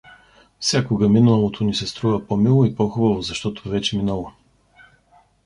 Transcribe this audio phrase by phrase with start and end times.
[0.59, 4.31] Всякога миналото ни се струва по-мило и по-хубаво, защото е вече минало.